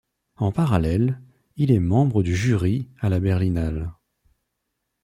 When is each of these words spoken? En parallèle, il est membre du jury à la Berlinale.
En 0.37 0.51
parallèle, 0.51 1.21
il 1.57 1.69
est 1.69 1.77
membre 1.79 2.23
du 2.23 2.35
jury 2.35 2.89
à 3.01 3.09
la 3.09 3.19
Berlinale. 3.19 3.93